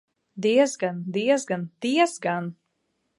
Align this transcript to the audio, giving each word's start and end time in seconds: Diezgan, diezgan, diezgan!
Diezgan, 0.45 1.03
diezgan, 1.17 1.67
diezgan! 1.87 2.53